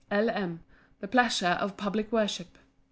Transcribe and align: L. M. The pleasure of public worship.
L. 0.09 0.31
M. 0.31 0.61
The 0.99 1.07
pleasure 1.07 1.59
of 1.61 1.77
public 1.77 2.11
worship. 2.11 2.57